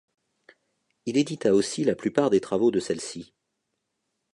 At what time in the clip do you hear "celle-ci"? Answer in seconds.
2.79-3.35